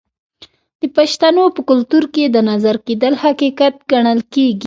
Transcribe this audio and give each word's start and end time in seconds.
د 0.81 0.83
پښتنو 0.97 1.43
په 1.55 1.61
کلتور 1.69 2.03
کې 2.13 2.23
د 2.29 2.37
نظر 2.49 2.75
کیدل 2.87 3.13
حقیقت 3.23 3.73
ګڼل 3.91 4.19
کیږي. 4.33 4.59